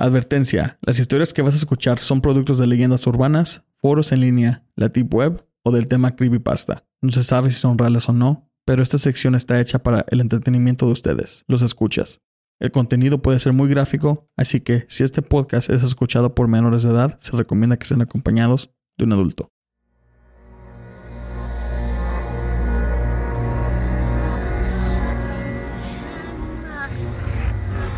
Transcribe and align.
Advertencia: 0.00 0.78
Las 0.80 0.98
historias 0.98 1.34
que 1.34 1.42
vas 1.42 1.52
a 1.52 1.58
escuchar 1.58 1.98
son 1.98 2.22
productos 2.22 2.56
de 2.56 2.66
leyendas 2.66 3.06
urbanas, 3.06 3.64
foros 3.76 4.12
en 4.12 4.22
línea, 4.22 4.64
la 4.74 4.88
Deep 4.88 5.14
Web 5.14 5.44
o 5.62 5.72
del 5.72 5.88
tema 5.88 6.16
creepypasta. 6.16 6.86
No 7.02 7.12
se 7.12 7.22
sabe 7.22 7.50
si 7.50 7.56
son 7.56 7.76
reales 7.76 8.08
o 8.08 8.14
no, 8.14 8.50
pero 8.64 8.82
esta 8.82 8.96
sección 8.96 9.34
está 9.34 9.60
hecha 9.60 9.82
para 9.82 10.06
el 10.08 10.22
entretenimiento 10.22 10.86
de 10.86 10.92
ustedes, 10.92 11.44
los 11.48 11.60
escuchas. 11.60 12.22
El 12.60 12.70
contenido 12.70 13.20
puede 13.20 13.40
ser 13.40 13.52
muy 13.52 13.68
gráfico, 13.68 14.26
así 14.38 14.60
que 14.60 14.86
si 14.88 15.04
este 15.04 15.20
podcast 15.20 15.68
es 15.68 15.82
escuchado 15.82 16.34
por 16.34 16.48
menores 16.48 16.82
de 16.82 16.92
edad, 16.92 17.18
se 17.20 17.36
recomienda 17.36 17.76
que 17.76 17.86
sean 17.86 18.00
acompañados 18.00 18.70
de 18.96 19.04
un 19.04 19.12
adulto. 19.12 19.52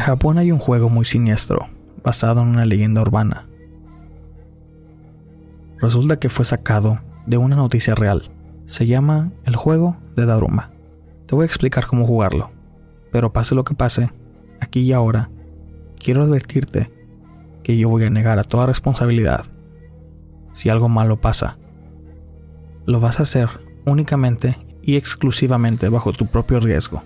En 0.00 0.06
Japón 0.06 0.38
hay 0.38 0.50
un 0.50 0.58
juego 0.58 0.88
muy 0.88 1.04
siniestro, 1.04 1.68
basado 2.02 2.40
en 2.40 2.48
una 2.48 2.64
leyenda 2.64 3.02
urbana. 3.02 3.46
Resulta 5.78 6.18
que 6.18 6.30
fue 6.30 6.46
sacado 6.46 7.00
de 7.26 7.36
una 7.36 7.54
noticia 7.54 7.94
real. 7.94 8.30
Se 8.64 8.86
llama 8.86 9.30
el 9.44 9.56
juego 9.56 9.98
de 10.16 10.24
Daruma. 10.24 10.70
Te 11.26 11.34
voy 11.34 11.42
a 11.42 11.44
explicar 11.44 11.86
cómo 11.86 12.06
jugarlo. 12.06 12.50
Pero 13.12 13.34
pase 13.34 13.54
lo 13.54 13.62
que 13.62 13.74
pase, 13.74 14.10
aquí 14.58 14.80
y 14.80 14.94
ahora, 14.94 15.28
quiero 15.98 16.22
advertirte 16.22 16.90
que 17.62 17.76
yo 17.76 17.90
voy 17.90 18.04
a 18.04 18.10
negar 18.10 18.38
a 18.38 18.44
toda 18.44 18.64
responsabilidad. 18.64 19.44
Si 20.54 20.70
algo 20.70 20.88
malo 20.88 21.20
pasa, 21.20 21.58
lo 22.86 23.00
vas 23.00 23.20
a 23.20 23.24
hacer 23.24 23.50
únicamente 23.84 24.56
y 24.80 24.96
exclusivamente 24.96 25.90
bajo 25.90 26.14
tu 26.14 26.24
propio 26.24 26.58
riesgo. 26.58 27.02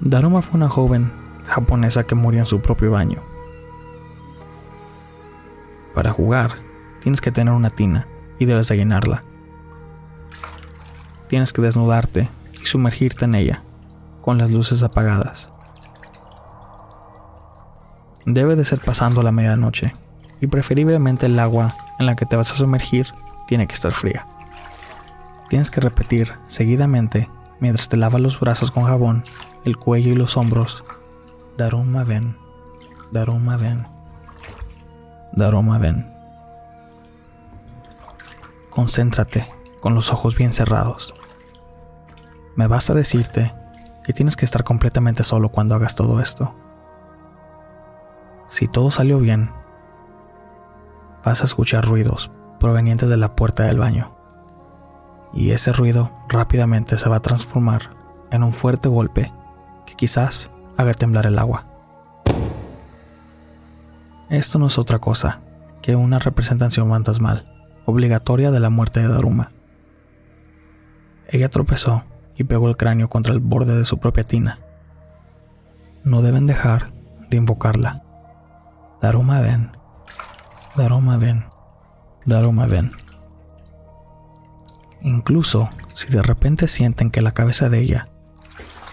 Daruma 0.00 0.40
fue 0.40 0.56
una 0.56 0.70
joven 0.70 1.19
japonesa 1.50 2.04
que 2.04 2.14
murió 2.14 2.40
en 2.40 2.46
su 2.46 2.60
propio 2.60 2.90
baño. 2.90 3.22
Para 5.94 6.12
jugar, 6.12 6.58
tienes 7.00 7.20
que 7.20 7.32
tener 7.32 7.52
una 7.52 7.70
tina 7.70 8.06
y 8.38 8.46
debes 8.46 8.68
de 8.68 8.76
llenarla. 8.76 9.24
Tienes 11.28 11.52
que 11.52 11.62
desnudarte 11.62 12.30
y 12.60 12.66
sumergirte 12.66 13.24
en 13.24 13.34
ella, 13.34 13.62
con 14.20 14.38
las 14.38 14.50
luces 14.50 14.82
apagadas. 14.82 15.50
Debe 18.26 18.56
de 18.56 18.64
ser 18.64 18.80
pasando 18.80 19.22
la 19.22 19.32
medianoche, 19.32 19.94
y 20.40 20.46
preferiblemente 20.46 21.26
el 21.26 21.38
agua 21.38 21.76
en 21.98 22.06
la 22.06 22.16
que 22.16 22.26
te 22.26 22.36
vas 22.36 22.52
a 22.52 22.56
sumergir 22.56 23.08
tiene 23.46 23.66
que 23.66 23.74
estar 23.74 23.92
fría. 23.92 24.26
Tienes 25.48 25.70
que 25.70 25.80
repetir 25.80 26.32
seguidamente 26.46 27.28
mientras 27.60 27.88
te 27.88 27.96
lavas 27.96 28.20
los 28.20 28.40
brazos 28.40 28.70
con 28.70 28.84
jabón, 28.84 29.24
el 29.64 29.76
cuello 29.76 30.12
y 30.12 30.16
los 30.16 30.36
hombros. 30.36 30.84
Daruma 31.60 32.04
ven, 32.04 32.38
Daruma 33.10 33.58
ven, 33.58 33.86
Daruma 35.32 35.76
ven. 35.76 36.10
Concéntrate 38.70 39.46
con 39.82 39.94
los 39.94 40.10
ojos 40.10 40.38
bien 40.38 40.54
cerrados. 40.54 41.12
Me 42.56 42.66
basta 42.66 42.94
decirte 42.94 43.54
que 44.02 44.14
tienes 44.14 44.36
que 44.36 44.46
estar 44.46 44.64
completamente 44.64 45.22
solo 45.22 45.50
cuando 45.50 45.74
hagas 45.74 45.94
todo 45.96 46.18
esto. 46.18 46.56
Si 48.48 48.66
todo 48.66 48.90
salió 48.90 49.18
bien, 49.18 49.52
vas 51.22 51.42
a 51.42 51.44
escuchar 51.44 51.84
ruidos 51.84 52.32
provenientes 52.58 53.10
de 53.10 53.18
la 53.18 53.36
puerta 53.36 53.64
del 53.64 53.78
baño. 53.78 54.16
Y 55.34 55.50
ese 55.50 55.74
ruido 55.74 56.10
rápidamente 56.26 56.96
se 56.96 57.10
va 57.10 57.16
a 57.16 57.20
transformar 57.20 57.90
en 58.30 58.44
un 58.44 58.54
fuerte 58.54 58.88
golpe 58.88 59.30
que 59.84 59.92
quizás 59.92 60.50
haga 60.80 60.94
temblar 60.94 61.26
el 61.26 61.38
agua. 61.38 61.66
Esto 64.30 64.58
no 64.58 64.66
es 64.66 64.78
otra 64.78 64.98
cosa 64.98 65.42
que 65.82 65.96
una 65.96 66.18
representación 66.18 66.88
fantasmal 66.88 67.46
obligatoria 67.84 68.50
de 68.50 68.60
la 68.60 68.70
muerte 68.70 69.00
de 69.00 69.08
Daruma. 69.08 69.52
Ella 71.28 71.48
tropezó 71.48 72.04
y 72.36 72.44
pegó 72.44 72.68
el 72.68 72.76
cráneo 72.76 73.08
contra 73.08 73.32
el 73.32 73.40
borde 73.40 73.76
de 73.76 73.84
su 73.84 73.98
propia 73.98 74.24
tina. 74.24 74.58
No 76.04 76.22
deben 76.22 76.46
dejar 76.46 76.92
de 77.28 77.36
invocarla. 77.36 78.02
Daruma 79.02 79.40
ven, 79.40 79.72
Daruma 80.76 81.16
ven, 81.16 81.44
Daruma 82.24 82.66
ven. 82.66 82.92
Incluso 85.02 85.70
si 85.94 86.08
de 86.08 86.22
repente 86.22 86.68
sienten 86.68 87.10
que 87.10 87.22
la 87.22 87.32
cabeza 87.32 87.68
de 87.68 87.80
ella 87.80 88.06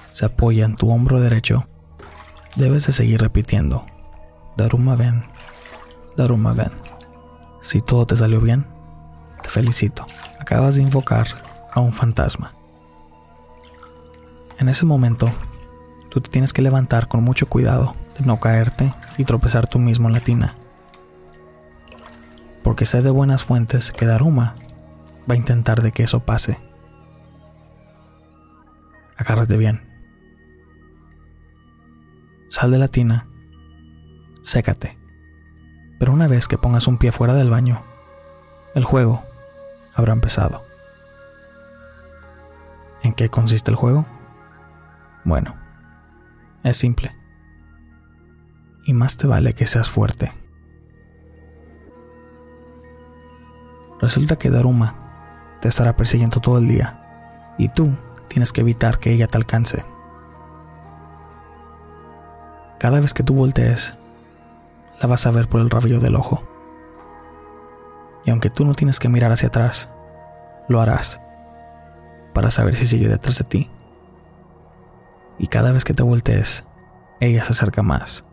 se 0.09 0.25
apoya 0.25 0.65
en 0.65 0.75
tu 0.75 0.89
hombro 0.89 1.19
derecho, 1.19 1.65
debes 2.57 2.87
de 2.87 2.91
seguir 2.91 3.21
repitiendo. 3.21 3.85
Daruma 4.57 4.95
ven, 4.95 5.23
Daruma 6.15 6.53
ven. 6.53 6.71
Si 7.61 7.81
todo 7.81 8.05
te 8.05 8.15
salió 8.15 8.41
bien, 8.41 8.65
te 9.43 9.49
felicito. 9.49 10.07
Acabas 10.39 10.75
de 10.75 10.81
invocar 10.81 11.27
a 11.71 11.79
un 11.79 11.93
fantasma. 11.93 12.53
En 14.57 14.69
ese 14.69 14.85
momento, 14.85 15.29
tú 16.09 16.19
te 16.21 16.29
tienes 16.29 16.53
que 16.53 16.63
levantar 16.63 17.07
con 17.07 17.23
mucho 17.23 17.45
cuidado 17.45 17.95
de 18.17 18.25
no 18.25 18.39
caerte 18.39 18.93
y 19.17 19.25
tropezar 19.25 19.67
tú 19.67 19.77
mismo 19.77 20.07
en 20.07 20.15
la 20.15 20.19
tina. 20.19 20.55
Porque 22.63 22.85
sé 22.85 23.03
de 23.03 23.11
buenas 23.11 23.43
fuentes 23.43 23.91
que 23.91 24.07
Daruma 24.07 24.55
va 25.29 25.35
a 25.35 25.37
intentar 25.37 25.81
de 25.81 25.91
que 25.91 26.03
eso 26.03 26.21
pase. 26.21 26.59
Agárrate 29.15 29.57
bien. 29.57 29.86
Sal 32.49 32.71
de 32.71 32.77
la 32.77 32.87
tina. 32.87 33.27
Sécate. 34.41 34.97
Pero 35.99 36.13
una 36.13 36.27
vez 36.27 36.47
que 36.47 36.57
pongas 36.57 36.87
un 36.87 36.97
pie 36.97 37.11
fuera 37.11 37.33
del 37.33 37.49
baño, 37.49 37.83
el 38.75 38.83
juego 38.83 39.23
habrá 39.93 40.13
empezado. 40.13 40.63
¿En 43.03 43.13
qué 43.13 43.29
consiste 43.29 43.71
el 43.71 43.77
juego? 43.77 44.05
Bueno, 45.23 45.55
es 46.63 46.77
simple. 46.77 47.15
Y 48.85 48.93
más 48.93 49.17
te 49.17 49.27
vale 49.27 49.53
que 49.53 49.65
seas 49.65 49.89
fuerte. 49.89 50.31
Resulta 53.99 54.37
que 54.37 54.49
Daruma 54.49 54.95
te 55.59 55.67
estará 55.67 55.95
persiguiendo 55.95 56.39
todo 56.39 56.59
el 56.59 56.67
día 56.67 57.55
y 57.57 57.69
tú 57.69 57.97
tienes 58.27 58.51
que 58.51 58.61
evitar 58.61 58.99
que 58.99 59.11
ella 59.11 59.27
te 59.27 59.37
alcance. 59.37 59.85
Cada 62.79 62.99
vez 62.99 63.13
que 63.13 63.23
tú 63.23 63.33
voltees, 63.33 63.97
la 65.01 65.07
vas 65.07 65.25
a 65.25 65.31
ver 65.31 65.47
por 65.47 65.61
el 65.61 65.69
rabillo 65.69 65.99
del 65.99 66.15
ojo. 66.15 66.43
Y 68.25 68.29
aunque 68.29 68.49
tú 68.49 68.65
no 68.65 68.73
tienes 68.73 68.99
que 68.99 69.09
mirar 69.09 69.31
hacia 69.31 69.47
atrás, 69.47 69.89
lo 70.67 70.81
harás 70.81 71.21
para 72.33 72.51
saber 72.51 72.75
si 72.75 72.85
sigue 72.87 73.07
detrás 73.07 73.39
de 73.39 73.45
ti. 73.45 73.71
Y 75.39 75.47
cada 75.47 75.71
vez 75.71 75.83
que 75.83 75.93
te 75.93 76.03
voltees, 76.03 76.65
ella 77.19 77.43
se 77.43 77.53
acerca 77.53 77.81
más. 77.81 78.25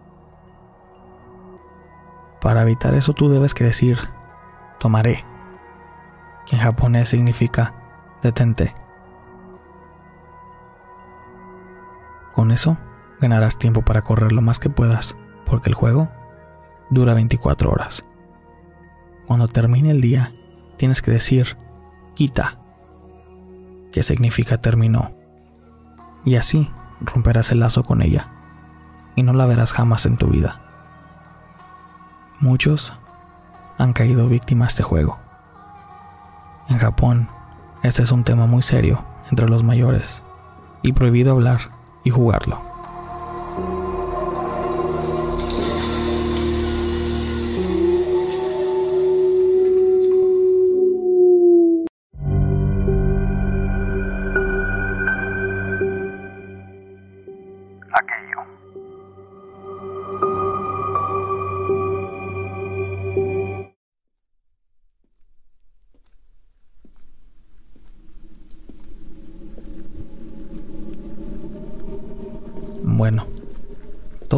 Para 2.40 2.62
evitar 2.62 2.94
eso 2.94 3.14
tú 3.14 3.30
debes 3.30 3.54
que 3.54 3.64
decir, 3.64 3.98
tomaré, 4.78 5.24
que 6.44 6.56
en 6.56 6.62
japonés 6.62 7.08
significa 7.08 7.74
detente. 8.22 8.74
Con 12.34 12.50
eso, 12.50 12.76
ganarás 13.20 13.58
tiempo 13.58 13.82
para 13.82 14.02
correr 14.02 14.32
lo 14.32 14.42
más 14.42 14.58
que 14.58 14.70
puedas, 14.70 15.16
porque 15.44 15.70
el 15.70 15.74
juego 15.74 16.10
dura 16.90 17.14
24 17.14 17.70
horas. 17.70 18.04
Cuando 19.26 19.48
termine 19.48 19.90
el 19.90 20.00
día, 20.00 20.32
tienes 20.76 21.02
que 21.02 21.10
decir 21.10 21.56
quita, 22.14 22.58
que 23.92 24.02
significa 24.02 24.58
terminó. 24.58 25.14
Y 26.24 26.36
así 26.36 26.70
romperás 27.00 27.52
el 27.52 27.60
lazo 27.60 27.84
con 27.84 28.02
ella, 28.02 28.32
y 29.14 29.22
no 29.22 29.32
la 29.32 29.46
verás 29.46 29.72
jamás 29.72 30.06
en 30.06 30.16
tu 30.16 30.28
vida. 30.28 30.60
Muchos 32.40 32.92
han 33.78 33.92
caído 33.92 34.28
víctimas 34.28 34.68
de 34.68 34.70
este 34.72 34.82
juego. 34.82 35.18
En 36.68 36.78
Japón, 36.78 37.28
este 37.82 38.02
es 38.02 38.12
un 38.12 38.24
tema 38.24 38.46
muy 38.46 38.62
serio 38.62 39.04
entre 39.30 39.48
los 39.48 39.64
mayores, 39.64 40.22
y 40.82 40.92
prohibido 40.92 41.32
hablar 41.32 41.60
y 42.04 42.10
jugarlo. 42.10 42.73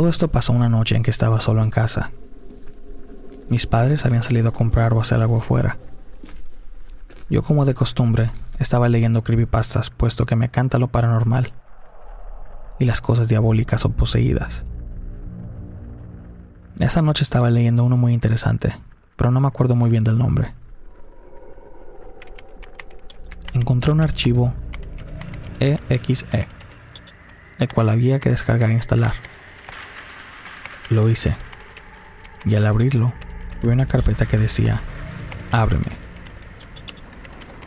Todo 0.06 0.12
esto 0.12 0.30
pasó 0.30 0.52
una 0.52 0.68
noche 0.68 0.94
en 0.94 1.02
que 1.02 1.10
estaba 1.10 1.40
solo 1.40 1.64
en 1.64 1.70
casa. 1.70 2.12
Mis 3.48 3.66
padres 3.66 4.06
habían 4.06 4.22
salido 4.22 4.50
a 4.50 4.52
comprar 4.52 4.94
o 4.94 5.00
hacer 5.00 5.20
algo 5.20 5.38
afuera. 5.38 5.78
Yo, 7.28 7.42
como 7.42 7.64
de 7.64 7.74
costumbre, 7.74 8.30
estaba 8.60 8.88
leyendo 8.88 9.24
creepypastas 9.24 9.90
puesto 9.90 10.24
que 10.24 10.36
me 10.36 10.48
canta 10.48 10.78
lo 10.78 10.86
paranormal 10.86 11.52
y 12.78 12.84
las 12.84 13.00
cosas 13.00 13.26
diabólicas 13.26 13.84
o 13.84 13.90
poseídas. 13.90 14.64
Esa 16.78 17.02
noche 17.02 17.24
estaba 17.24 17.50
leyendo 17.50 17.82
uno 17.82 17.96
muy 17.96 18.12
interesante, 18.12 18.76
pero 19.16 19.32
no 19.32 19.40
me 19.40 19.48
acuerdo 19.48 19.74
muy 19.74 19.90
bien 19.90 20.04
del 20.04 20.18
nombre. 20.18 20.54
Encontré 23.54 23.90
un 23.90 24.02
archivo 24.02 24.54
EXE 25.58 26.46
el 27.58 27.68
cual 27.74 27.88
había 27.88 28.20
que 28.20 28.30
descargar 28.30 28.70
e 28.70 28.74
instalar. 28.74 29.14
Lo 30.90 31.08
hice, 31.08 31.36
y 32.44 32.54
al 32.54 32.66
abrirlo, 32.66 33.12
vi 33.62 33.68
una 33.68 33.86
carpeta 33.86 34.26
que 34.26 34.38
decía, 34.38 34.82
Ábreme. 35.50 35.96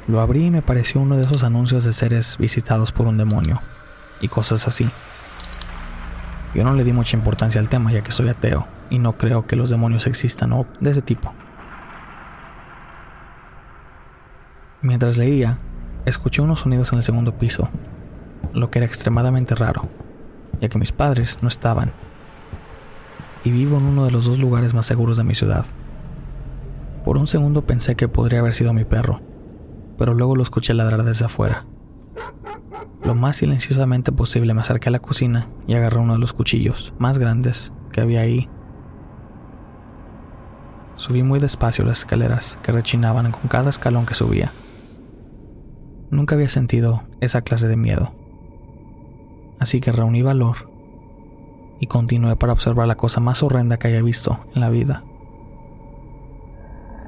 Lo 0.08 0.22
abrí 0.22 0.46
y 0.46 0.52
me 0.52 0.62
pareció 0.62 1.02
uno 1.02 1.16
de 1.16 1.22
esos 1.22 1.44
anuncios 1.44 1.84
de 1.84 1.94
seres 1.94 2.38
visitados 2.38 2.92
por 2.92 3.08
un 3.08 3.18
demonio, 3.18 3.62
y 4.22 4.28
cosas 4.28 4.68
así. 4.68 4.90
Yo 6.56 6.64
no 6.64 6.74
le 6.74 6.84
di 6.84 6.94
mucha 6.94 7.16
importancia 7.16 7.62
al 7.62 7.70
tema 7.70 7.92
ya 7.92 8.02
que 8.02 8.12
soy 8.12 8.28
ateo 8.30 8.68
y 8.90 8.98
no 8.98 9.18
creo 9.18 9.46
que 9.46 9.56
los 9.56 9.70
demonios 9.70 10.08
existan 10.08 10.52
o 10.54 10.66
de 10.80 10.92
ese 10.92 11.02
tipo. 11.02 11.34
Mientras 14.82 15.18
leía, 15.18 15.58
escuché 16.06 16.42
unos 16.42 16.62
sonidos 16.62 16.92
en 16.92 16.98
el 16.98 17.04
segundo 17.04 17.38
piso 17.38 17.70
lo 18.54 18.72
que 18.72 18.80
era 18.80 18.86
extremadamente 18.86 19.54
raro, 19.54 19.90
ya 20.60 20.70
que 20.70 20.80
mis 20.80 20.92
padres 20.92 21.38
no 21.42 21.48
estaban, 21.48 21.94
y 23.44 23.52
vivo 23.52 23.78
en 23.78 23.86
uno 23.86 24.06
de 24.06 24.12
los 24.12 24.26
dos 24.26 24.40
lugares 24.40 24.74
más 24.74 24.86
seguros 24.86 25.18
de 25.18 25.24
mi 25.24 25.36
ciudad. 25.36 25.66
Por 27.04 27.18
un 27.18 27.28
segundo 27.28 27.66
pensé 27.66 27.96
que 27.96 28.08
podría 28.08 28.40
haber 28.40 28.54
sido 28.54 28.74
mi 28.74 28.86
perro, 28.86 29.22
pero 29.98 30.14
luego 30.14 30.36
lo 30.36 30.44
escuché 30.44 30.74
ladrar 30.74 31.04
desde 31.04 31.26
afuera. 31.26 31.66
Lo 33.04 33.16
más 33.16 33.38
silenciosamente 33.38 34.12
posible 34.12 34.54
me 34.54 34.62
acerqué 34.62 34.90
a 34.90 34.92
la 34.92 35.00
cocina 35.00 35.48
y 35.68 35.74
agarré 35.74 36.00
uno 36.00 36.14
de 36.14 36.20
los 36.20 36.34
cuchillos 36.34 36.94
más 37.00 37.18
grandes 37.18 37.72
que 37.92 38.02
había 38.02 38.22
ahí. 38.22 38.50
Subí 40.98 41.24
muy 41.24 41.40
despacio 41.40 41.86
las 41.86 42.00
escaleras 42.00 42.60
que 42.62 42.74
rechinaban 42.74 43.32
con 43.32 43.48
cada 43.48 43.70
escalón 43.70 44.06
que 44.06 44.14
subía. 44.14 44.54
Nunca 46.12 46.36
había 46.36 46.50
sentido 46.50 47.04
esa 47.22 47.42
clase 47.42 47.68
de 47.68 47.78
miedo 47.78 48.14
así 49.60 49.82
que 49.82 49.92
reuní 49.92 50.22
valor 50.22 50.69
y 51.80 51.88
continué 51.88 52.36
para 52.36 52.54
observar 52.54 52.88
la 52.88 52.98
cosa 52.98 53.20
más 53.20 53.42
horrenda 53.42 53.78
que 53.78 53.88
haya 53.88 54.02
visto 54.02 54.40
en 54.54 54.62
la 54.62 54.70
vida. 54.70 55.04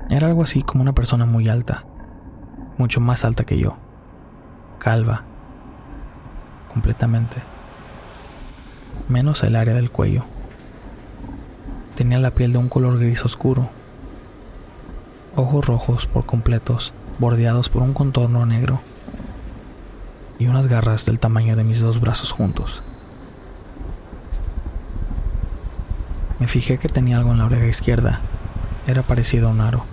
Era 0.09 0.27
algo 0.27 0.43
así 0.43 0.61
como 0.61 0.81
una 0.81 0.93
persona 0.93 1.25
muy 1.25 1.49
alta, 1.49 1.85
mucho 2.77 2.99
más 2.99 3.23
alta 3.25 3.45
que 3.45 3.57
yo, 3.57 3.77
calva, 4.79 5.23
completamente, 6.71 7.43
menos 9.07 9.43
el 9.43 9.55
área 9.55 9.73
del 9.73 9.91
cuello. 9.91 10.25
Tenía 11.95 12.19
la 12.19 12.31
piel 12.31 12.53
de 12.53 12.57
un 12.57 12.69
color 12.69 12.99
gris 12.99 13.23
oscuro, 13.25 13.69
ojos 15.35 15.65
rojos 15.65 16.07
por 16.07 16.25
completos, 16.25 16.93
bordeados 17.19 17.69
por 17.69 17.81
un 17.81 17.93
contorno 17.93 18.45
negro 18.45 18.81
y 20.39 20.47
unas 20.47 20.67
garras 20.67 21.05
del 21.05 21.19
tamaño 21.19 21.55
de 21.55 21.63
mis 21.63 21.81
dos 21.81 21.99
brazos 22.01 22.31
juntos. 22.31 22.83
Me 26.41 26.47
fijé 26.47 26.79
que 26.79 26.87
tenía 26.87 27.17
algo 27.17 27.33
en 27.33 27.37
la 27.37 27.45
oreja 27.45 27.67
izquierda. 27.67 28.19
Era 28.87 29.03
parecido 29.03 29.47
a 29.47 29.51
un 29.51 29.61
aro. 29.61 29.85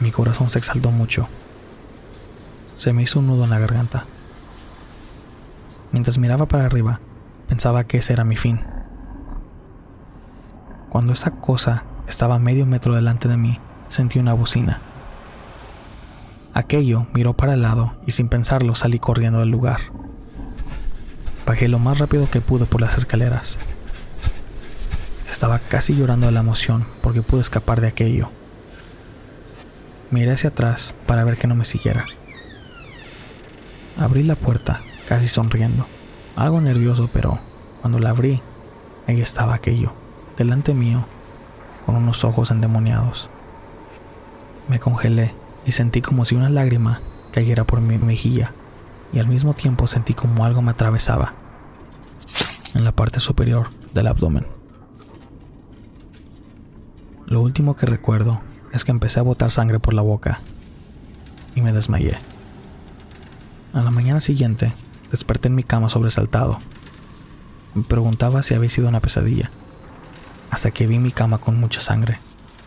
Mi 0.00 0.10
corazón 0.10 0.50
se 0.50 0.58
exaltó 0.58 0.90
mucho. 0.90 1.30
Se 2.74 2.92
me 2.92 3.02
hizo 3.02 3.20
un 3.20 3.28
nudo 3.28 3.44
en 3.44 3.50
la 3.50 3.58
garganta. 3.58 4.04
Mientras 5.92 6.18
miraba 6.18 6.44
para 6.44 6.66
arriba, 6.66 7.00
pensaba 7.48 7.84
que 7.84 7.96
ese 7.96 8.12
era 8.12 8.24
mi 8.24 8.36
fin. 8.36 8.60
Cuando 10.90 11.14
esa 11.14 11.30
cosa 11.30 11.84
estaba 12.06 12.38
medio 12.38 12.66
metro 12.66 12.94
delante 12.94 13.28
de 13.28 13.38
mí, 13.38 13.58
sentí 13.88 14.18
una 14.18 14.34
bocina. 14.34 14.82
Aquello 16.52 17.06
miró 17.14 17.32
para 17.32 17.54
el 17.54 17.62
lado 17.62 17.94
y 18.06 18.10
sin 18.10 18.28
pensarlo 18.28 18.74
salí 18.74 18.98
corriendo 18.98 19.38
del 19.38 19.48
lugar. 19.48 19.80
Bajé 21.46 21.68
lo 21.68 21.78
más 21.78 21.98
rápido 21.98 22.28
que 22.30 22.40
pude 22.40 22.64
por 22.64 22.80
las 22.80 22.96
escaleras. 22.96 23.58
Estaba 25.30 25.58
casi 25.58 25.94
llorando 25.94 26.26
de 26.26 26.32
la 26.32 26.40
emoción 26.40 26.86
porque 27.02 27.22
pude 27.22 27.42
escapar 27.42 27.82
de 27.82 27.88
aquello. 27.88 28.30
Miré 30.10 30.32
hacia 30.32 30.50
atrás 30.50 30.94
para 31.06 31.24
ver 31.24 31.36
que 31.36 31.46
no 31.46 31.54
me 31.54 31.66
siguiera. 31.66 32.06
Abrí 33.98 34.22
la 34.22 34.36
puerta, 34.36 34.80
casi 35.06 35.28
sonriendo, 35.28 35.86
algo 36.34 36.60
nervioso, 36.60 37.10
pero 37.12 37.40
cuando 37.80 37.98
la 37.98 38.10
abrí, 38.10 38.40
ahí 39.06 39.20
estaba 39.20 39.54
aquello, 39.54 39.92
delante 40.38 40.72
mío, 40.72 41.06
con 41.84 41.94
unos 41.96 42.24
ojos 42.24 42.50
endemoniados. 42.50 43.28
Me 44.68 44.80
congelé 44.80 45.34
y 45.66 45.72
sentí 45.72 46.00
como 46.00 46.24
si 46.24 46.34
una 46.34 46.48
lágrima 46.48 47.00
cayera 47.32 47.64
por 47.64 47.80
mi 47.80 47.98
mejilla 47.98 48.54
y 49.14 49.20
al 49.20 49.28
mismo 49.28 49.54
tiempo 49.54 49.86
sentí 49.86 50.12
como 50.12 50.44
algo 50.44 50.60
me 50.60 50.72
atravesaba 50.72 51.34
en 52.74 52.82
la 52.82 52.90
parte 52.90 53.20
superior 53.20 53.70
del 53.94 54.08
abdomen. 54.08 54.46
Lo 57.26 57.40
último 57.40 57.76
que 57.76 57.86
recuerdo 57.86 58.42
es 58.72 58.84
que 58.84 58.90
empecé 58.90 59.20
a 59.20 59.22
botar 59.22 59.52
sangre 59.52 59.78
por 59.78 59.94
la 59.94 60.02
boca 60.02 60.40
y 61.54 61.60
me 61.60 61.72
desmayé. 61.72 62.18
A 63.72 63.82
la 63.82 63.92
mañana 63.92 64.20
siguiente 64.20 64.74
desperté 65.10 65.48
en 65.48 65.54
mi 65.54 65.62
cama 65.62 65.88
sobresaltado. 65.88 66.58
Me 67.74 67.84
preguntaba 67.84 68.42
si 68.42 68.54
había 68.54 68.68
sido 68.68 68.88
una 68.88 69.00
pesadilla, 69.00 69.50
hasta 70.50 70.72
que 70.72 70.88
vi 70.88 70.98
mi 70.98 71.12
cama 71.12 71.38
con 71.38 71.58
mucha 71.58 71.80
sangre, 71.80 72.18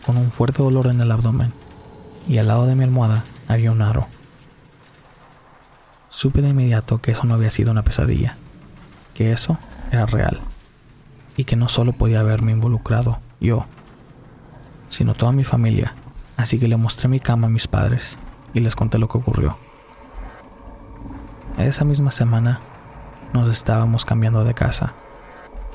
con 0.04 0.16
un 0.16 0.32
fuerte 0.32 0.62
dolor 0.62 0.86
en 0.86 1.00
el 1.02 1.12
abdomen 1.12 1.52
y 2.26 2.38
al 2.38 2.48
lado 2.48 2.64
de 2.66 2.74
mi 2.74 2.84
almohada 2.84 3.26
había 3.48 3.70
un 3.70 3.82
aro. 3.82 4.06
Supe 6.08 6.42
de 6.42 6.48
inmediato 6.48 6.98
que 6.98 7.12
eso 7.12 7.24
no 7.24 7.34
había 7.34 7.50
sido 7.50 7.70
una 7.70 7.84
pesadilla, 7.84 8.36
que 9.14 9.32
eso 9.32 9.58
era 9.90 10.06
real, 10.06 10.40
y 11.36 11.44
que 11.44 11.56
no 11.56 11.68
solo 11.68 11.92
podía 11.92 12.20
haberme 12.20 12.52
involucrado 12.52 13.18
yo, 13.40 13.66
sino 14.88 15.14
toda 15.14 15.32
mi 15.32 15.44
familia 15.44 15.94
Así 16.38 16.60
que 16.60 16.68
le 16.68 16.76
mostré 16.76 17.08
mi 17.08 17.18
cama 17.18 17.48
a 17.48 17.50
mis 17.50 17.66
padres 17.66 18.16
y 18.54 18.60
les 18.60 18.76
conté 18.76 18.96
lo 18.96 19.08
que 19.08 19.18
ocurrió. 19.18 19.58
Esa 21.58 21.84
misma 21.84 22.12
semana 22.12 22.60
nos 23.32 23.48
estábamos 23.48 24.04
cambiando 24.04 24.44
de 24.44 24.54
casa 24.54 24.94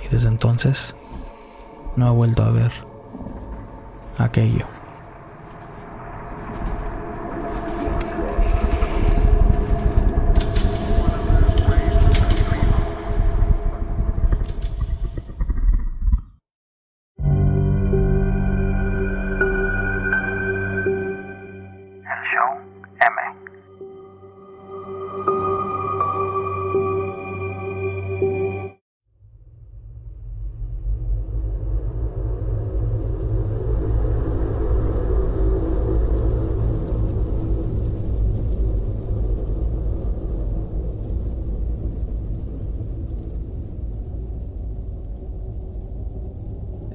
y 0.05 0.07
desde 0.07 0.29
entonces 0.29 0.95
no 1.97 2.07
he 2.07 2.11
vuelto 2.11 2.43
a 2.43 2.51
ver 2.51 2.71
aquello. 4.17 4.65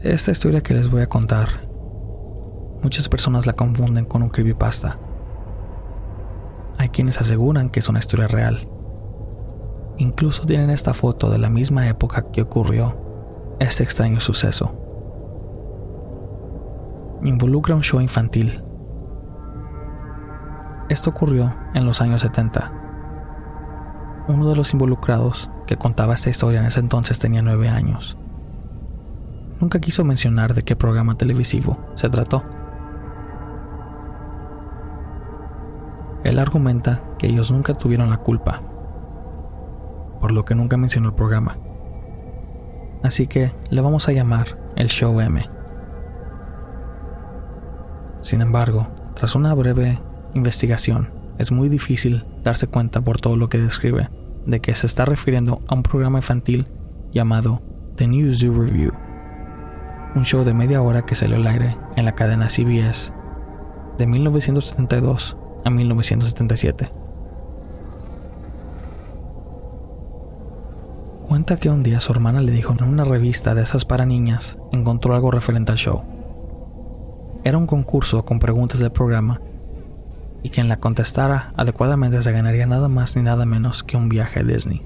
Esta 0.02 0.30
historia 0.30 0.60
que 0.60 0.74
les 0.74 0.88
voy 0.88 1.02
a 1.02 1.08
contar, 1.08 1.48
muchas 2.84 3.08
personas 3.08 3.48
la 3.48 3.54
confunden 3.54 4.04
con 4.04 4.22
un 4.22 4.28
creepypasta. 4.28 4.96
Hay 6.78 6.90
quienes 6.90 7.20
aseguran 7.20 7.68
que 7.68 7.80
es 7.80 7.88
una 7.88 7.98
historia 7.98 8.28
real. 8.28 8.68
Incluso 9.96 10.46
tienen 10.46 10.70
esta 10.70 10.94
foto 10.94 11.30
de 11.30 11.38
la 11.38 11.50
misma 11.50 11.88
época 11.88 12.30
que 12.30 12.42
ocurrió 12.42 12.96
este 13.58 13.82
extraño 13.82 14.20
suceso. 14.20 14.72
Involucra 17.24 17.74
un 17.74 17.82
show 17.82 18.00
infantil. 18.00 18.62
Esto 20.88 21.10
ocurrió 21.10 21.56
en 21.74 21.86
los 21.86 22.00
años 22.00 22.22
70. 22.22 22.72
Uno 24.28 24.48
de 24.48 24.54
los 24.54 24.72
involucrados 24.72 25.50
que 25.66 25.76
contaba 25.76 26.14
esta 26.14 26.30
historia 26.30 26.60
en 26.60 26.66
ese 26.66 26.78
entonces 26.78 27.18
tenía 27.18 27.42
nueve 27.42 27.68
años 27.68 28.16
nunca 29.60 29.80
quiso 29.80 30.04
mencionar 30.04 30.54
de 30.54 30.62
qué 30.62 30.76
programa 30.76 31.16
televisivo 31.16 31.78
se 31.94 32.08
trató. 32.08 32.44
Él 36.24 36.38
argumenta 36.38 37.02
que 37.18 37.28
ellos 37.28 37.50
nunca 37.50 37.74
tuvieron 37.74 38.10
la 38.10 38.18
culpa, 38.18 38.62
por 40.20 40.32
lo 40.32 40.44
que 40.44 40.54
nunca 40.54 40.76
mencionó 40.76 41.08
el 41.08 41.14
programa. 41.14 41.58
Así 43.02 43.26
que 43.26 43.52
le 43.70 43.80
vamos 43.80 44.08
a 44.08 44.12
llamar 44.12 44.58
el 44.76 44.88
Show 44.88 45.20
M. 45.20 45.40
Sin 48.22 48.40
embargo, 48.40 48.88
tras 49.14 49.36
una 49.36 49.54
breve 49.54 50.00
investigación, 50.34 51.12
es 51.38 51.52
muy 51.52 51.68
difícil 51.68 52.24
darse 52.42 52.66
cuenta 52.66 53.00
por 53.00 53.20
todo 53.20 53.36
lo 53.36 53.48
que 53.48 53.58
describe 53.58 54.10
de 54.44 54.60
que 54.60 54.74
se 54.74 54.86
está 54.86 55.04
refiriendo 55.04 55.60
a 55.68 55.74
un 55.74 55.82
programa 55.84 56.18
infantil 56.18 56.66
llamado 57.12 57.62
The 57.94 58.08
New 58.08 58.32
Zoo 58.32 58.60
Review 58.60 59.07
un 60.14 60.24
show 60.24 60.44
de 60.44 60.54
media 60.54 60.82
hora 60.82 61.04
que 61.04 61.14
salió 61.14 61.36
al 61.36 61.46
aire 61.46 61.76
en 61.96 62.04
la 62.04 62.14
cadena 62.14 62.48
CBS 62.48 63.12
de 63.98 64.06
1972 64.06 65.36
a 65.64 65.70
1977. 65.70 66.90
Cuenta 71.22 71.56
que 71.56 71.68
un 71.68 71.82
día 71.82 72.00
su 72.00 72.12
hermana 72.12 72.40
le 72.40 72.52
dijo 72.52 72.72
en 72.72 72.84
una 72.84 73.04
revista 73.04 73.54
de 73.54 73.62
esas 73.62 73.84
para 73.84 74.06
niñas 74.06 74.58
encontró 74.72 75.14
algo 75.14 75.30
referente 75.30 75.72
al 75.72 75.78
show. 75.78 76.02
Era 77.44 77.58
un 77.58 77.66
concurso 77.66 78.24
con 78.24 78.38
preguntas 78.38 78.80
del 78.80 78.92
programa 78.92 79.40
y 80.42 80.50
quien 80.50 80.68
la 80.68 80.78
contestara 80.78 81.52
adecuadamente 81.56 82.22
se 82.22 82.32
ganaría 82.32 82.66
nada 82.66 82.88
más 82.88 83.16
ni 83.16 83.22
nada 83.22 83.44
menos 83.44 83.82
que 83.82 83.96
un 83.96 84.08
viaje 84.08 84.40
a 84.40 84.44
Disney 84.44 84.82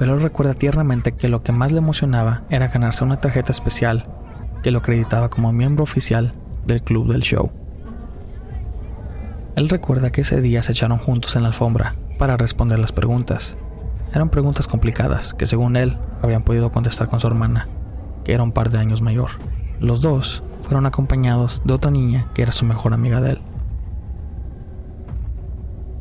él 0.00 0.20
recuerda 0.20 0.54
tiernamente 0.54 1.12
que 1.12 1.28
lo 1.28 1.42
que 1.42 1.52
más 1.52 1.72
le 1.72 1.78
emocionaba 1.78 2.42
era 2.50 2.68
ganarse 2.68 3.02
una 3.02 3.18
tarjeta 3.18 3.50
especial 3.50 4.06
que 4.62 4.70
lo 4.70 4.78
acreditaba 4.78 5.30
como 5.30 5.52
miembro 5.52 5.84
oficial 5.84 6.32
del 6.66 6.82
club 6.82 7.10
del 7.10 7.22
show. 7.22 7.50
Él 9.54 9.70
recuerda 9.70 10.10
que 10.10 10.20
ese 10.20 10.42
día 10.42 10.62
se 10.62 10.72
echaron 10.72 10.98
juntos 10.98 11.34
en 11.34 11.42
la 11.42 11.48
alfombra 11.48 11.94
para 12.18 12.36
responder 12.36 12.78
las 12.78 12.92
preguntas. 12.92 13.56
Eran 14.12 14.28
preguntas 14.28 14.68
complicadas 14.68 15.32
que 15.32 15.46
según 15.46 15.76
él 15.76 15.96
habrían 16.20 16.42
podido 16.42 16.70
contestar 16.70 17.08
con 17.08 17.20
su 17.20 17.26
hermana, 17.26 17.68
que 18.24 18.34
era 18.34 18.42
un 18.42 18.52
par 18.52 18.70
de 18.70 18.78
años 18.78 19.00
mayor. 19.00 19.30
Los 19.80 20.02
dos 20.02 20.42
fueron 20.60 20.84
acompañados 20.84 21.62
de 21.64 21.72
otra 21.72 21.90
niña 21.90 22.28
que 22.34 22.42
era 22.42 22.52
su 22.52 22.66
mejor 22.66 22.92
amiga 22.92 23.20
de 23.22 23.30
él. 23.30 23.40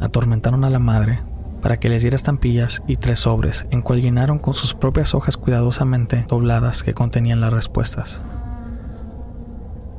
Atormentaron 0.01 0.65
a 0.65 0.69
la 0.69 0.79
madre 0.79 1.21
para 1.65 1.79
que 1.79 1.89
les 1.89 2.03
diera 2.03 2.15
estampillas 2.15 2.83
y 2.85 2.97
tres 2.97 3.21
sobres, 3.21 3.65
en 3.71 3.81
cual 3.81 3.99
llenaron 3.99 4.37
con 4.37 4.53
sus 4.53 4.75
propias 4.75 5.15
hojas 5.15 5.35
cuidadosamente 5.35 6.27
dobladas 6.29 6.83
que 6.83 6.93
contenían 6.93 7.41
las 7.41 7.51
respuestas. 7.51 8.21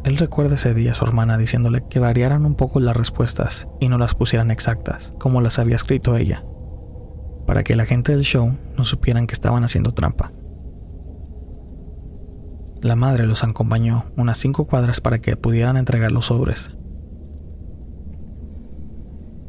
Él 0.05 0.17
recuerda 0.17 0.55
ese 0.55 0.75
día 0.75 0.93
a 0.93 0.95
su 0.95 1.05
hermana 1.05 1.37
diciéndole 1.37 1.83
que 1.91 1.99
variaran 1.99 2.47
un 2.47 2.55
poco 2.55 2.79
las 2.79 2.97
respuestas 2.97 3.67
y 3.81 3.89
no 3.89 3.99
las 3.99 4.15
pusieran 4.15 4.53
exactas, 4.53 5.13
como 5.19 5.41
las 5.41 5.59
había 5.59 5.75
escrito 5.75 6.17
ella, 6.17 6.45
para 7.49 7.65
que 7.65 7.75
la 7.75 7.85
gente 7.85 8.13
del 8.13 8.23
show 8.23 8.57
no 8.77 8.85
supieran 8.85 9.27
que 9.27 9.35
estaban 9.35 9.65
haciendo 9.65 9.91
trampa. 9.91 10.31
La 12.81 12.95
madre 12.95 13.27
los 13.27 13.43
acompañó 13.43 14.05
unas 14.17 14.39
cinco 14.39 14.67
cuadras 14.69 15.01
para 15.01 15.19
que 15.19 15.37
pudieran 15.37 15.77
entregar 15.77 16.13
los 16.13 16.27
sobres, 16.27 16.77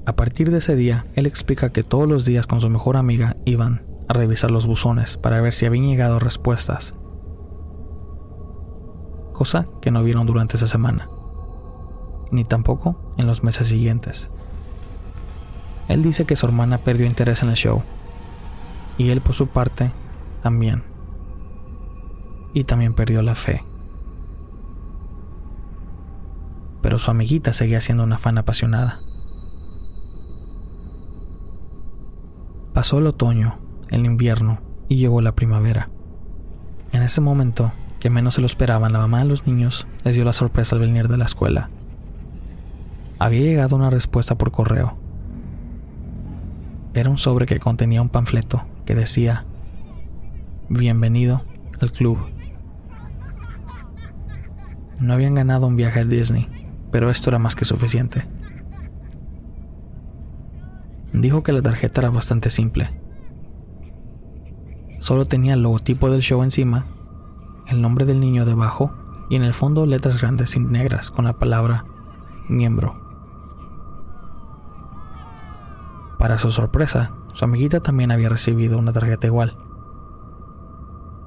a 0.08 0.16
partir 0.16 0.52
de 0.52 0.60
ese 0.60 0.78
día, 0.78 1.06
él 1.16 1.26
explica 1.26 1.74
que 1.74 1.84
todos 1.84 2.08
los 2.08 2.24
días 2.24 2.48
con 2.48 2.62
su 2.62 2.70
mejor 2.70 2.96
amiga 2.96 3.36
iban 3.44 3.86
a 4.08 4.14
revisar 4.14 4.52
los 4.52 4.66
buzones 4.66 5.18
para 5.18 5.42
ver 5.42 5.52
si 5.52 5.66
habían 5.66 5.90
llegado 5.90 6.18
respuestas, 6.18 6.96
cosa 9.34 9.68
que 9.82 9.92
no 9.92 10.02
vieron 10.04 10.26
durante 10.26 10.56
esa 10.56 10.66
semana, 10.66 11.10
ni 12.32 12.46
tampoco 12.46 13.14
en 13.18 13.28
los 13.28 13.44
meses 13.44 13.68
siguientes. 13.68 14.32
Él 15.90 16.04
dice 16.04 16.24
que 16.24 16.38
su 16.38 16.46
hermana 16.46 16.78
perdió 16.78 17.06
interés 17.06 17.44
en 17.44 17.50
el 17.50 17.58
show, 17.58 17.84
y 18.98 19.10
él 19.10 19.20
por 19.20 19.36
su 19.36 19.48
parte 19.48 19.92
también, 20.42 20.86
y 22.54 22.64
también 22.64 22.94
perdió 22.94 23.22
la 23.24 23.36
fe. 23.36 23.62
Pero 26.82 26.98
su 26.98 27.12
amiguita 27.12 27.52
seguía 27.52 27.82
siendo 27.82 28.06
una 28.06 28.18
fan 28.18 28.38
apasionada. 28.38 29.02
Pasó 32.78 33.00
el 33.00 33.08
otoño, 33.08 33.58
el 33.90 34.06
invierno 34.06 34.62
y 34.88 34.98
llegó 34.98 35.20
la 35.20 35.34
primavera. 35.34 35.90
En 36.92 37.02
ese 37.02 37.22
momento, 37.22 37.74
que 38.00 38.12
menos 38.12 38.36
se 38.36 38.42
lo 38.42 38.46
esperaban, 38.46 38.94
la 38.94 39.00
mamá 39.00 39.18
de 39.18 39.26
los 39.26 39.48
niños 39.48 39.88
les 40.04 40.14
dio 40.14 40.24
la 40.24 40.32
sorpresa 40.32 40.76
al 40.76 40.82
venir 40.82 41.08
de 41.08 41.18
la 41.18 41.26
escuela. 41.26 41.72
Había 43.18 43.42
llegado 43.42 43.76
una 43.76 43.90
respuesta 43.90 44.38
por 44.38 44.52
correo. 44.52 44.96
Era 46.94 47.10
un 47.10 47.18
sobre 47.18 47.48
que 47.48 47.58
contenía 47.58 48.00
un 48.00 48.10
panfleto 48.10 48.68
que 48.86 48.94
decía, 48.94 49.46
Bienvenido 50.70 51.46
al 51.82 51.92
club. 51.92 52.20
No 55.00 55.14
habían 55.14 55.34
ganado 55.34 55.66
un 55.66 55.78
viaje 55.78 56.02
a 56.02 56.06
Disney, 56.06 56.48
pero 56.92 57.10
esto 57.10 57.32
era 57.32 57.40
más 57.40 57.56
que 57.56 57.66
suficiente. 57.66 58.28
Dijo 61.18 61.42
que 61.42 61.52
la 61.52 61.64
tarjeta 61.64 62.02
era 62.02 62.12
bastante 62.12 62.52
simple. 62.52 63.02
Solo 65.00 65.26
tenía 65.26 65.56
el 65.56 65.64
logotipo 65.64 66.12
del 66.12 66.22
show 66.22 66.44
encima, 66.44 66.86
el 67.66 67.82
nombre 67.82 68.06
del 68.06 68.20
niño 68.20 68.46
debajo 68.46 68.94
y 69.28 69.36
en 69.36 69.44
el 69.44 69.56
fondo 69.56 69.88
letras 69.88 70.22
grandes 70.22 70.56
y 70.56 70.60
negras 70.60 71.10
con 71.10 71.26
la 71.26 71.34
palabra 71.34 71.86
miembro. 72.48 73.02
Para 76.20 76.38
su 76.38 76.52
sorpresa, 76.52 77.14
su 77.34 77.46
amiguita 77.46 77.80
también 77.80 78.12
había 78.12 78.30
recibido 78.30 78.78
una 78.78 78.94
tarjeta 78.94 79.26
igual. 79.26 79.58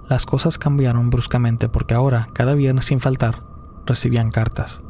Las 0.09 0.25
cosas 0.25 0.56
cambiaron 0.59 1.11
bruscamente 1.11 1.68
porque 1.68 1.94
ahora, 1.94 2.28
cada 2.32 2.54
viernes 2.54 2.85
sin 2.85 3.00
faltar, 3.00 3.42
recibían 3.87 4.30
cartas. 4.30 4.85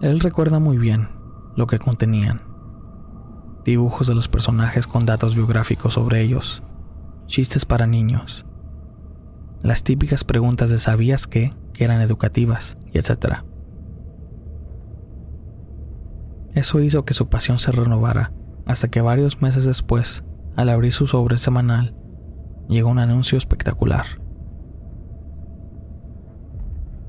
Él 0.00 0.20
recuerda 0.20 0.60
muy 0.60 0.78
bien 0.78 1.08
lo 1.56 1.66
que 1.66 1.80
contenían 1.80 2.49
dibujos 3.64 4.06
de 4.06 4.14
los 4.14 4.28
personajes 4.28 4.86
con 4.86 5.06
datos 5.06 5.34
biográficos 5.34 5.94
sobre 5.94 6.22
ellos, 6.22 6.62
chistes 7.26 7.64
para 7.64 7.86
niños, 7.86 8.46
las 9.62 9.84
típicas 9.84 10.24
preguntas 10.24 10.70
de 10.70 10.78
¿sabías 10.78 11.26
qué? 11.26 11.52
que 11.72 11.84
eran 11.84 12.00
educativas, 12.00 12.78
etc. 12.92 13.42
Eso 16.54 16.80
hizo 16.80 17.04
que 17.04 17.14
su 17.14 17.28
pasión 17.28 17.58
se 17.58 17.70
renovara, 17.72 18.32
hasta 18.66 18.88
que 18.88 19.00
varios 19.00 19.42
meses 19.42 19.64
después, 19.64 20.24
al 20.56 20.68
abrir 20.68 20.92
su 20.92 21.06
sobre 21.06 21.36
semanal, 21.36 21.94
llegó 22.68 22.88
un 22.90 22.98
anuncio 22.98 23.36
espectacular. 23.36 24.06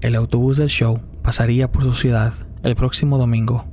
El 0.01 0.15
autobús 0.15 0.58
del 0.58 0.70
show 0.70 1.00
pasaría 1.22 1.72
por 1.72 1.84
su 1.84 1.93
ciudad 1.93 2.34
el 2.63 2.75
próximo 2.75 3.17
domingo, 3.17 3.65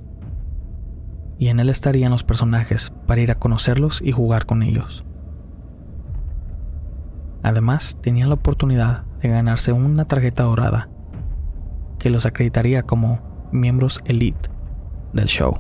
y 1.38 1.48
en 1.48 1.60
él 1.60 1.68
estarían 1.68 2.10
los 2.10 2.24
personajes 2.24 2.92
para 3.06 3.20
ir 3.20 3.30
a 3.30 3.38
conocerlos 3.38 4.02
y 4.02 4.12
jugar 4.12 4.44
con 4.44 4.62
ellos. 4.62 5.04
Además, 7.42 7.96
tenían 8.02 8.28
la 8.28 8.34
oportunidad 8.34 9.04
de 9.22 9.28
ganarse 9.28 9.72
una 9.72 10.04
tarjeta 10.04 10.42
dorada 10.42 10.88
que 11.98 12.10
los 12.10 12.26
acreditaría 12.26 12.82
como 12.82 13.48
miembros 13.52 14.00
elite 14.04 14.50
del 15.12 15.26
show. 15.26 15.54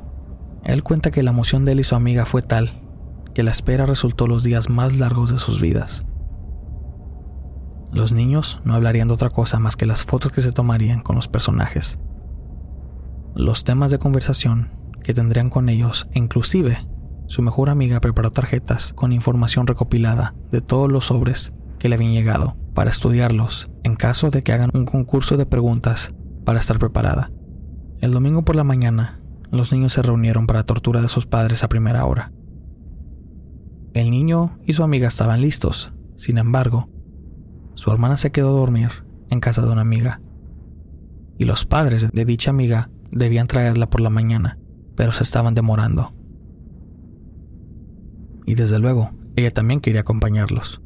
Él 0.64 0.82
cuenta 0.82 1.10
que 1.10 1.22
la 1.22 1.30
emoción 1.30 1.64
de 1.64 1.72
él 1.72 1.80
y 1.80 1.84
su 1.84 1.94
amiga 1.94 2.26
fue 2.26 2.42
tal 2.42 2.82
que 3.34 3.42
la 3.42 3.50
espera 3.52 3.86
resultó 3.86 4.26
los 4.26 4.42
días 4.42 4.68
más 4.68 4.98
largos 4.98 5.30
de 5.30 5.38
sus 5.38 5.60
vidas. 5.60 6.04
Los 7.92 8.12
niños 8.12 8.60
no 8.64 8.74
hablarían 8.74 9.08
de 9.08 9.14
otra 9.14 9.30
cosa 9.30 9.58
más 9.58 9.76
que 9.76 9.86
las 9.86 10.04
fotos 10.04 10.32
que 10.32 10.42
se 10.42 10.52
tomarían 10.52 11.00
con 11.00 11.16
los 11.16 11.28
personajes, 11.28 11.98
los 13.34 13.64
temas 13.64 13.90
de 13.90 13.98
conversación 13.98 14.77
que 15.08 15.14
tendrían 15.14 15.48
con 15.48 15.70
ellos 15.70 16.06
e 16.12 16.18
inclusive 16.18 16.86
su 17.28 17.40
mejor 17.40 17.70
amiga 17.70 17.98
preparó 17.98 18.30
tarjetas 18.30 18.92
con 18.92 19.10
información 19.10 19.66
recopilada 19.66 20.34
de 20.50 20.60
todos 20.60 20.92
los 20.92 21.06
sobres 21.06 21.54
que 21.78 21.88
le 21.88 21.94
habían 21.94 22.12
llegado 22.12 22.58
para 22.74 22.90
estudiarlos 22.90 23.70
en 23.84 23.96
caso 23.96 24.28
de 24.28 24.42
que 24.42 24.52
hagan 24.52 24.68
un 24.74 24.84
concurso 24.84 25.38
de 25.38 25.46
preguntas 25.46 26.14
para 26.44 26.58
estar 26.58 26.78
preparada. 26.78 27.32
El 28.02 28.10
domingo 28.10 28.44
por 28.44 28.54
la 28.54 28.64
mañana, 28.64 29.22
los 29.50 29.72
niños 29.72 29.94
se 29.94 30.02
reunieron 30.02 30.46
para 30.46 30.64
tortura 30.64 31.00
de 31.00 31.08
sus 31.08 31.24
padres 31.24 31.64
a 31.64 31.70
primera 31.70 32.04
hora. 32.04 32.30
El 33.94 34.10
niño 34.10 34.58
y 34.62 34.74
su 34.74 34.82
amiga 34.82 35.08
estaban 35.08 35.40
listos, 35.40 35.94
sin 36.18 36.36
embargo, 36.36 36.90
su 37.72 37.90
hermana 37.90 38.18
se 38.18 38.30
quedó 38.30 38.50
a 38.50 38.60
dormir 38.60 38.90
en 39.30 39.40
casa 39.40 39.62
de 39.62 39.70
una 39.70 39.80
amiga, 39.80 40.20
y 41.38 41.46
los 41.46 41.64
padres 41.64 42.10
de 42.12 42.24
dicha 42.26 42.50
amiga 42.50 42.90
debían 43.10 43.46
traerla 43.46 43.88
por 43.88 44.02
la 44.02 44.10
mañana, 44.10 44.58
pero 44.98 45.12
se 45.12 45.22
estaban 45.22 45.54
demorando. 45.54 46.12
Y 48.44 48.56
desde 48.56 48.80
luego, 48.80 49.12
ella 49.36 49.52
también 49.52 49.80
quería 49.80 50.00
acompañarlos. 50.00 50.82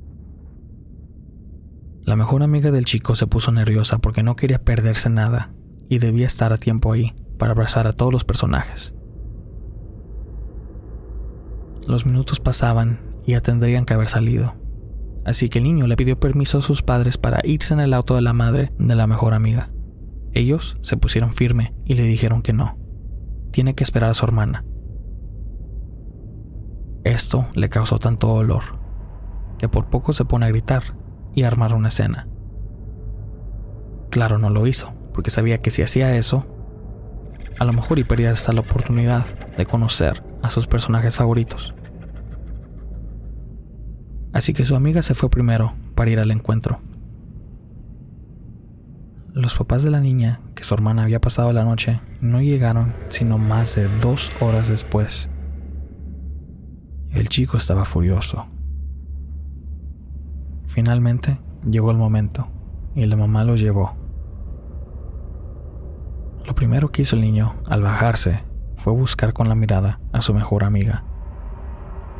La 2.02 2.14
mejor 2.14 2.42
amiga 2.42 2.70
del 2.70 2.84
chico 2.84 3.14
se 3.14 3.26
puso 3.26 3.52
nerviosa 3.52 4.02
porque 4.02 4.22
no 4.22 4.36
quería 4.36 4.62
perderse 4.62 5.08
nada 5.08 5.54
y 5.88 5.98
debía 5.98 6.26
estar 6.26 6.52
a 6.52 6.58
tiempo 6.58 6.92
ahí 6.92 7.14
para 7.38 7.52
abrazar 7.52 7.86
a 7.86 7.94
todos 7.94 8.12
los 8.12 8.26
personajes. 8.26 8.94
Los 11.86 12.04
minutos 12.04 12.38
pasaban 12.38 13.00
y 13.24 13.32
ya 13.32 13.40
tendrían 13.40 13.86
que 13.86 13.94
haber 13.94 14.08
salido, 14.08 14.56
así 15.24 15.48
que 15.48 15.60
el 15.60 15.64
niño 15.64 15.86
le 15.86 15.96
pidió 15.96 16.20
permiso 16.20 16.58
a 16.58 16.62
sus 16.62 16.82
padres 16.82 17.16
para 17.16 17.40
irse 17.44 17.72
en 17.72 17.80
el 17.80 17.94
auto 17.94 18.14
de 18.14 18.20
la 18.20 18.34
madre 18.34 18.74
de 18.78 18.94
la 18.94 19.06
mejor 19.06 19.32
amiga. 19.32 19.72
Ellos 20.34 20.76
se 20.82 20.98
pusieron 20.98 21.32
firme 21.32 21.74
y 21.86 21.94
le 21.94 22.02
dijeron 22.02 22.42
que 22.42 22.52
no. 22.52 22.81
Tiene 23.52 23.74
que 23.74 23.84
esperar 23.84 24.10
a 24.10 24.14
su 24.14 24.24
hermana. 24.24 24.64
Esto 27.04 27.46
le 27.54 27.68
causó 27.68 27.98
tanto 27.98 28.28
dolor 28.28 28.62
que 29.58 29.68
por 29.68 29.90
poco 29.90 30.12
se 30.12 30.24
pone 30.24 30.46
a 30.46 30.48
gritar 30.48 30.82
y 31.34 31.42
a 31.42 31.46
armar 31.46 31.74
una 31.74 31.88
escena. 31.88 32.26
Claro, 34.10 34.38
no 34.38 34.50
lo 34.50 34.66
hizo, 34.66 34.92
porque 35.14 35.30
sabía 35.30 35.58
que 35.58 35.70
si 35.70 35.82
hacía 35.82 36.16
eso, 36.16 36.46
a 37.58 37.64
lo 37.64 37.72
mejor 37.72 37.98
y 37.98 38.04
perdía 38.04 38.32
hasta 38.32 38.52
la 38.52 38.60
oportunidad 38.60 39.24
de 39.56 39.66
conocer 39.66 40.24
a 40.42 40.50
sus 40.50 40.66
personajes 40.66 41.14
favoritos. 41.14 41.74
Así 44.32 44.52
que 44.52 44.64
su 44.64 44.74
amiga 44.74 45.02
se 45.02 45.14
fue 45.14 45.30
primero 45.30 45.74
para 45.94 46.10
ir 46.10 46.20
al 46.20 46.30
encuentro. 46.30 46.80
Los 49.32 49.56
papás 49.56 49.82
de 49.82 49.90
la 49.90 50.00
niña, 50.00 50.40
su 50.72 50.76
hermana 50.76 51.02
había 51.02 51.20
pasado 51.20 51.52
la 51.52 51.64
noche, 51.64 52.00
no 52.22 52.40
llegaron 52.40 52.94
sino 53.10 53.36
más 53.36 53.74
de 53.74 53.88
dos 54.00 54.32
horas 54.40 54.70
después. 54.70 55.28
El 57.10 57.28
chico 57.28 57.58
estaba 57.58 57.84
furioso. 57.84 58.46
Finalmente 60.64 61.38
llegó 61.62 61.90
el 61.90 61.98
momento 61.98 62.48
y 62.94 63.04
la 63.04 63.16
mamá 63.16 63.44
lo 63.44 63.54
llevó. 63.54 63.92
Lo 66.46 66.54
primero 66.54 66.88
que 66.88 67.02
hizo 67.02 67.16
el 67.16 67.20
niño 67.20 67.54
al 67.68 67.82
bajarse 67.82 68.42
fue 68.76 68.94
buscar 68.94 69.34
con 69.34 69.50
la 69.50 69.54
mirada 69.54 70.00
a 70.14 70.22
su 70.22 70.32
mejor 70.32 70.64
amiga, 70.64 71.04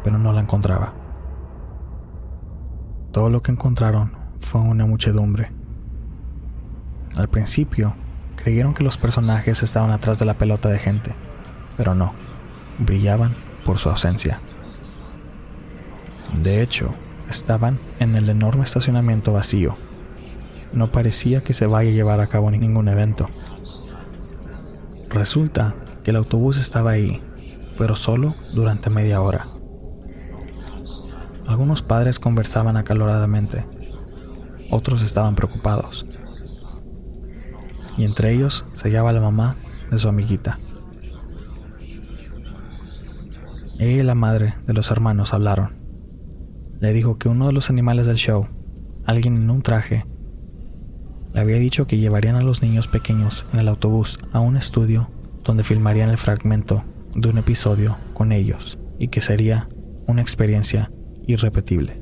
pero 0.05 0.19
no 0.19 0.31
la 0.35 0.43
encontraba. 0.43 0.93
Todo 3.13 3.31
lo 3.31 3.41
que 3.41 3.53
encontraron 3.53 4.13
fue 4.39 4.61
una 4.61 4.85
muchedumbre. 4.85 5.51
Al 7.17 7.29
principio, 7.29 7.97
creyeron 8.37 8.75
que 8.75 8.85
los 8.85 8.99
personajes 8.99 9.63
estaban 9.63 9.91
atrás 9.91 10.19
de 10.19 10.25
la 10.25 10.35
pelota 10.35 10.69
de 10.69 10.79
gente, 10.79 11.15
pero 11.77 11.95
no, 11.95 12.15
brillaban 12.79 13.33
por 13.65 13.79
su 13.79 13.89
ausencia. 13.89 14.41
De 16.43 16.63
hecho, 16.63 16.95
estaban 17.29 17.79
en 18.01 18.17
el 18.17 18.29
enorme 18.29 18.65
estacionamiento 18.65 19.33
vacío. 19.33 19.77
No 20.73 20.91
parecía 20.91 21.43
que 21.43 21.53
se 21.53 21.67
vaya 21.67 21.91
a 21.91 21.95
llevar 21.95 22.21
a 22.21 22.27
cabo 22.27 22.51
ningún 22.51 22.89
evento. 22.89 23.29
Resulta 25.11 25.75
que 26.03 26.11
el 26.11 26.17
autobús 26.17 26.59
estaba 26.59 26.93
ahí, 26.93 27.23
pero 27.77 27.97
solo 27.97 28.35
durante 28.55 28.91
media 28.91 29.21
hora. 29.21 29.47
Algunos 31.47 31.83
padres 31.83 32.19
conversaban 32.19 32.79
acaloradamente, 32.79 33.67
otros 34.71 35.03
estaban 35.03 35.35
preocupados. 35.35 36.07
Y 37.97 38.05
entre 38.05 38.33
ellos 38.33 38.65
se 38.75 38.89
hallaba 38.89 39.13
la 39.13 39.21
mamá 39.21 39.57
de 39.91 39.99
su 39.99 40.09
amiguita. 40.09 40.59
Ella 43.79 44.03
y 44.03 44.03
la 44.03 44.15
madre 44.15 44.55
de 44.67 44.75
los 44.75 44.91
hermanos 44.91 45.35
hablaron. 45.35 45.77
Le 46.81 46.93
dijo 46.93 47.19
que 47.19 47.29
uno 47.29 47.47
de 47.47 47.53
los 47.53 47.71
animales 47.71 48.07
del 48.07 48.17
show, 48.17 48.47
alguien 49.07 49.37
en 49.37 49.51
un 49.51 49.63
traje, 49.63 50.07
le 51.35 51.41
había 51.41 51.57
dicho 51.57 51.87
que 51.87 51.99
llevarían 51.99 52.37
a 52.37 52.43
los 52.43 52.63
niños 52.63 52.89
pequeños 52.89 53.47
en 53.53 53.61
el 53.61 53.69
autobús 53.69 54.19
a 54.33 54.41
un 54.41 54.57
estudio 54.57 55.11
donde 55.45 55.65
filmarían 55.65 56.11
el 56.11 56.19
fragmento 56.19 56.85
de 57.15 57.29
un 57.29 57.39
episodio 57.39 57.97
con 58.15 58.33
ellos 58.33 58.79
y 58.99 59.09
que 59.09 59.21
sería 59.21 59.69
una 60.07 60.23
experiencia 60.23 60.93
irrepetible. 61.27 62.02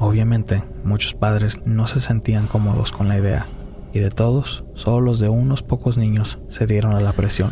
Obviamente, 0.00 0.64
muchos 0.82 1.12
padres 1.12 1.60
no 1.66 1.86
se 1.86 2.00
sentían 2.00 2.46
cómodos 2.46 2.90
con 2.90 3.06
la 3.06 3.18
idea, 3.18 3.48
y 3.92 3.98
de 3.98 4.08
todos, 4.08 4.64
solo 4.72 5.02
los 5.02 5.20
de 5.20 5.28
unos 5.28 5.62
pocos 5.62 5.98
niños 5.98 6.38
se 6.48 6.64
dieron 6.66 6.94
a 6.94 7.00
la 7.00 7.12
presión. 7.12 7.50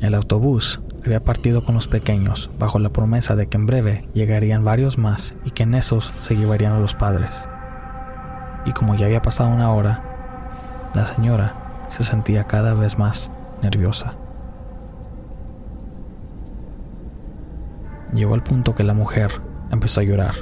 El 0.00 0.14
autobús 0.14 0.80
había 1.04 1.24
partido 1.24 1.64
con 1.64 1.74
los 1.74 1.88
pequeños 1.88 2.48
bajo 2.60 2.78
la 2.78 2.90
promesa 2.90 3.34
de 3.34 3.48
que 3.48 3.56
en 3.56 3.66
breve 3.66 4.08
llegarían 4.14 4.64
varios 4.64 4.98
más 4.98 5.34
y 5.44 5.50
que 5.50 5.64
en 5.64 5.74
esos 5.74 6.14
se 6.20 6.36
llevarían 6.36 6.72
a 6.72 6.80
los 6.80 6.94
padres. 6.94 7.48
Y 8.66 8.72
como 8.72 8.94
ya 8.94 9.06
había 9.06 9.20
pasado 9.20 9.50
una 9.50 9.72
hora, 9.72 10.90
la 10.94 11.06
señora 11.06 11.86
se 11.88 12.04
sentía 12.04 12.44
cada 12.44 12.74
vez 12.74 12.98
más 12.98 13.32
nerviosa. 13.62 14.14
Llegó 18.12 18.34
al 18.34 18.42
punto 18.42 18.74
que 18.74 18.82
la 18.82 18.94
mujer 18.94 19.30
empezó 19.70 20.00
a 20.00 20.04
llorar. 20.04 20.34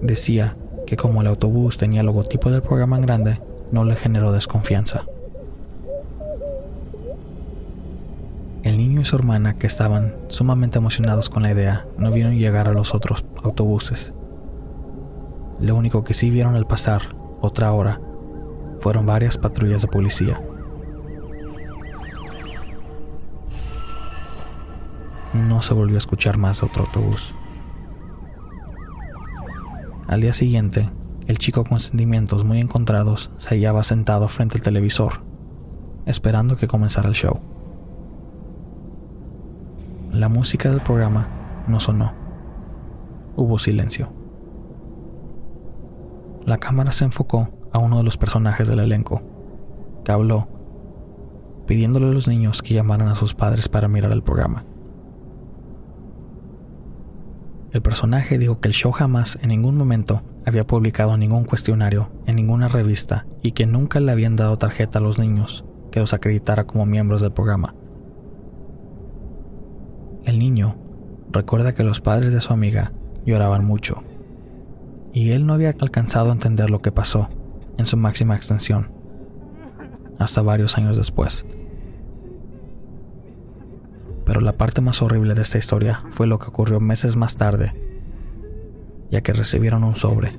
Decía 0.00 0.56
que 0.86 0.96
como 0.96 1.20
el 1.20 1.26
autobús 1.26 1.76
tenía 1.76 2.00
el 2.00 2.06
logotipo 2.06 2.50
del 2.50 2.62
programa 2.62 2.96
en 2.96 3.02
grande, 3.02 3.40
no 3.70 3.84
le 3.84 3.96
generó 3.96 4.32
desconfianza. 4.32 5.04
El 8.62 8.76
niño 8.76 9.00
y 9.00 9.04
su 9.04 9.16
hermana, 9.16 9.56
que 9.56 9.66
estaban 9.66 10.14
sumamente 10.28 10.78
emocionados 10.78 11.30
con 11.30 11.42
la 11.42 11.52
idea, 11.52 11.86
no 11.96 12.10
vieron 12.10 12.36
llegar 12.36 12.68
a 12.68 12.72
los 12.72 12.94
otros 12.94 13.24
autobuses. 13.42 14.14
Lo 15.60 15.74
único 15.76 16.04
que 16.04 16.14
sí 16.14 16.30
vieron 16.30 16.54
al 16.54 16.66
pasar, 16.66 17.02
otra 17.40 17.72
hora, 17.72 18.00
fueron 18.78 19.06
varias 19.06 19.38
patrullas 19.38 19.82
de 19.82 19.88
policía. 19.88 20.40
No 25.34 25.62
se 25.62 25.74
volvió 25.74 25.96
a 25.96 25.98
escuchar 25.98 26.38
más 26.38 26.62
otro 26.62 26.84
autobús. 26.84 27.34
Al 30.06 30.22
día 30.22 30.32
siguiente, 30.32 30.90
el 31.26 31.36
chico 31.36 31.64
con 31.64 31.78
sentimientos 31.80 32.44
muy 32.44 32.60
encontrados 32.60 33.30
se 33.36 33.50
hallaba 33.50 33.82
sentado 33.82 34.26
frente 34.28 34.56
al 34.56 34.62
televisor, 34.62 35.20
esperando 36.06 36.56
que 36.56 36.66
comenzara 36.66 37.08
el 37.08 37.14
show. 37.14 37.40
La 40.10 40.30
música 40.30 40.70
del 40.70 40.80
programa 40.80 41.28
no 41.68 41.78
sonó. 41.78 42.14
Hubo 43.36 43.58
silencio. 43.58 44.10
La 46.46 46.56
cámara 46.56 46.92
se 46.92 47.04
enfocó 47.04 47.50
a 47.72 47.78
uno 47.78 47.98
de 47.98 48.04
los 48.04 48.16
personajes 48.16 48.66
del 48.66 48.80
elenco, 48.80 49.22
que 50.02 50.12
habló 50.12 50.48
pidiéndole 51.66 52.06
a 52.06 52.12
los 52.12 52.26
niños 52.26 52.62
que 52.62 52.72
llamaran 52.72 53.08
a 53.08 53.14
sus 53.14 53.34
padres 53.34 53.68
para 53.68 53.88
mirar 53.88 54.12
el 54.12 54.22
programa. 54.22 54.64
El 57.78 57.82
personaje 57.82 58.38
dijo 58.38 58.60
que 58.60 58.66
el 58.66 58.74
show 58.74 58.90
jamás 58.90 59.38
en 59.40 59.50
ningún 59.50 59.76
momento 59.76 60.22
había 60.44 60.66
publicado 60.66 61.16
ningún 61.16 61.44
cuestionario 61.44 62.10
en 62.26 62.34
ninguna 62.34 62.66
revista 62.66 63.24
y 63.40 63.52
que 63.52 63.66
nunca 63.66 64.00
le 64.00 64.10
habían 64.10 64.34
dado 64.34 64.58
tarjeta 64.58 64.98
a 64.98 65.02
los 65.02 65.20
niños 65.20 65.64
que 65.92 66.00
los 66.00 66.12
acreditara 66.12 66.66
como 66.66 66.86
miembros 66.86 67.20
del 67.20 67.30
programa. 67.30 67.76
El 70.24 70.40
niño 70.40 70.76
recuerda 71.30 71.72
que 71.72 71.84
los 71.84 72.00
padres 72.00 72.32
de 72.32 72.40
su 72.40 72.52
amiga 72.52 72.92
lloraban 73.24 73.64
mucho 73.64 74.02
y 75.12 75.30
él 75.30 75.46
no 75.46 75.54
había 75.54 75.72
alcanzado 75.78 76.30
a 76.30 76.32
entender 76.32 76.70
lo 76.70 76.82
que 76.82 76.90
pasó 76.90 77.28
en 77.78 77.86
su 77.86 77.96
máxima 77.96 78.34
extensión 78.34 78.90
hasta 80.18 80.42
varios 80.42 80.76
años 80.78 80.96
después. 80.96 81.46
Pero 84.28 84.42
la 84.42 84.52
parte 84.52 84.82
más 84.82 85.00
horrible 85.00 85.34
de 85.34 85.40
esta 85.40 85.56
historia 85.56 86.04
fue 86.10 86.26
lo 86.26 86.38
que 86.38 86.48
ocurrió 86.48 86.80
meses 86.80 87.16
más 87.16 87.38
tarde, 87.38 87.72
ya 89.10 89.22
que 89.22 89.32
recibieron 89.32 89.84
un 89.84 89.96
sobre. 89.96 90.38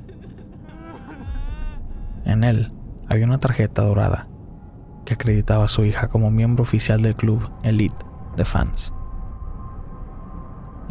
En 2.23 2.43
él 2.43 2.71
había 3.09 3.25
una 3.25 3.39
tarjeta 3.39 3.81
dorada 3.81 4.27
que 5.05 5.15
acreditaba 5.15 5.63
a 5.63 5.67
su 5.67 5.85
hija 5.85 6.07
como 6.07 6.29
miembro 6.29 6.61
oficial 6.61 7.01
del 7.01 7.15
club 7.15 7.51
Elite 7.63 8.05
de 8.37 8.45
fans. 8.45 8.93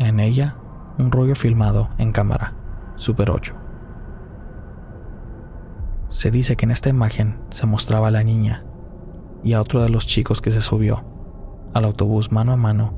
En 0.00 0.18
ella, 0.18 0.56
un 0.98 1.12
rollo 1.12 1.36
filmado 1.36 1.90
en 1.98 2.10
cámara, 2.10 2.54
Super 2.96 3.30
8. 3.30 3.54
Se 6.08 6.32
dice 6.32 6.56
que 6.56 6.64
en 6.64 6.72
esta 6.72 6.88
imagen 6.88 7.38
se 7.50 7.64
mostraba 7.64 8.08
a 8.08 8.10
la 8.10 8.24
niña 8.24 8.64
y 9.44 9.52
a 9.52 9.60
otro 9.60 9.84
de 9.84 9.88
los 9.88 10.04
chicos 10.04 10.40
que 10.40 10.50
se 10.50 10.60
subió 10.60 11.17
al 11.74 11.84
autobús 11.84 12.32
mano 12.32 12.52
a 12.52 12.56
mano 12.56 12.94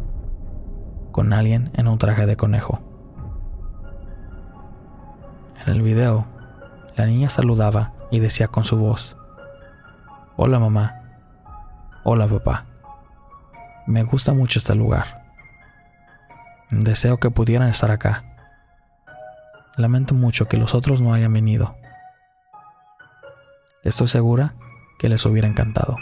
con 1.12 1.33
alguien 1.33 1.70
en 1.74 1.88
un 1.88 1.98
traje 1.98 2.26
de 2.26 2.37
conejo. 2.37 2.80
En 5.66 5.74
el 5.74 5.83
video, 5.83 6.26
la 6.96 7.06
niña 7.06 7.28
saludaba 7.28 7.92
y 8.11 8.20
decía 8.20 8.48
con 8.48 8.64
su 8.64 8.76
voz, 8.76 9.16
Hola 10.37 10.59
mamá, 10.59 11.02
hola 12.04 12.26
papá, 12.26 12.66
me 13.87 14.04
gusta 14.04 14.33
mucho 14.33 14.59
este 14.59 14.74
lugar. 14.74 15.20
Deseo 16.70 17.18
que 17.18 17.30
pudieran 17.30 17.68
estar 17.68 17.90
acá. 17.90 18.24
Lamento 19.76 20.14
mucho 20.14 20.46
que 20.46 20.56
los 20.56 20.74
otros 20.74 21.00
no 21.00 21.12
hayan 21.12 21.33
venido. 21.33 21.74
Estoy 23.83 24.06
segura 24.06 24.54
que 24.98 25.09
les 25.09 25.24
hubiera 25.26 25.48
encantado. 25.48 25.96